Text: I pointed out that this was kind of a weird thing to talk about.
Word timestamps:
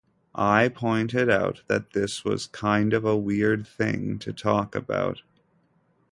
I 0.33 0.69
pointed 0.69 1.29
out 1.29 1.61
that 1.67 1.91
this 1.93 2.25
was 2.25 2.47
kind 2.47 2.91
of 2.91 3.05
a 3.05 3.15
weird 3.15 3.67
thing 3.67 4.17
to 4.17 4.33
talk 4.33 4.73
about. 4.73 5.21